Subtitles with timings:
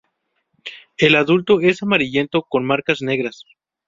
[0.97, 3.45] El adulto es amarillento con marcas negras.